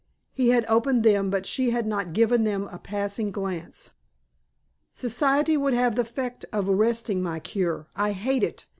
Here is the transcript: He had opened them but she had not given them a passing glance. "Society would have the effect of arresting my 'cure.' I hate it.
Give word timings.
He 0.33 0.49
had 0.49 0.65
opened 0.67 1.03
them 1.03 1.29
but 1.29 1.45
she 1.45 1.69
had 1.69 1.85
not 1.85 2.11
given 2.11 2.43
them 2.43 2.67
a 2.71 2.79
passing 2.79 3.29
glance. 3.29 3.91
"Society 4.95 5.55
would 5.55 5.75
have 5.75 5.93
the 5.93 6.01
effect 6.01 6.43
of 6.51 6.67
arresting 6.67 7.21
my 7.21 7.39
'cure.' 7.39 7.87
I 7.95 8.13
hate 8.13 8.41
it. 8.41 8.65